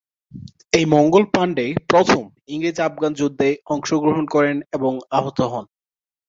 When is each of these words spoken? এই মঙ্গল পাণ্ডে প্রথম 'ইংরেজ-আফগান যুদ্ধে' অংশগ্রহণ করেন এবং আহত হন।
এই 0.73 0.85
মঙ্গল 0.85 1.23
পাণ্ডে 1.33 1.65
প্রথম 1.89 2.21
'ইংরেজ-আফগান 2.47 3.11
যুদ্ধে' 3.13 3.59
অংশগ্রহণ 3.67 4.25
করেন 4.25 4.57
এবং 4.73 4.93
আহত 5.11 5.39
হন। 5.51 5.65